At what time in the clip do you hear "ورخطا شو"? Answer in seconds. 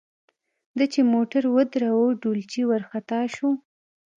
2.71-3.49